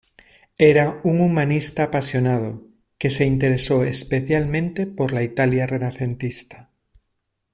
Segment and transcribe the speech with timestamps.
[0.57, 2.63] Era un humanista apasionado,
[2.97, 6.71] que se interesó especialmente por la Italia renacentista.